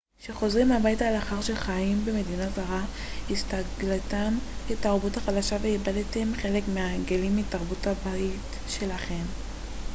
כשחוזרים 0.19 0.71
הביתה 0.71 1.11
לאחר 1.11 1.41
שחייתם 1.41 2.05
במדינה 2.05 2.49
זרה 2.49 2.85
הסתגלתם 3.31 4.33
לתרבות 4.69 5.17
החדשה 5.17 5.57
ואיבדתם 5.61 6.27
חלק 6.41 6.63
מההרגלים 6.73 7.37
מתרבות 7.37 7.87
הבית 7.87 8.39
שלכם 8.67 9.23